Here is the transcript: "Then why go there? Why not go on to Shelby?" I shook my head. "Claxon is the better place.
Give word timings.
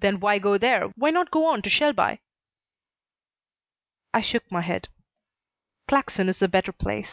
"Then 0.00 0.18
why 0.18 0.40
go 0.40 0.58
there? 0.58 0.88
Why 0.96 1.10
not 1.10 1.30
go 1.30 1.46
on 1.46 1.62
to 1.62 1.70
Shelby?" 1.70 2.20
I 4.12 4.20
shook 4.20 4.50
my 4.50 4.62
head. 4.62 4.88
"Claxon 5.86 6.28
is 6.28 6.40
the 6.40 6.48
better 6.48 6.72
place. 6.72 7.04